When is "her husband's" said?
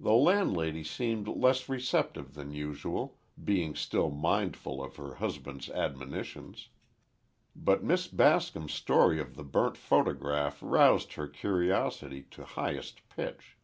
4.96-5.70